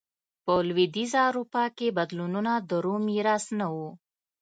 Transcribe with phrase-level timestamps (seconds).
[0.45, 3.75] په لوېدیځه اروپا کې بدلونونه د روم میراث نه و.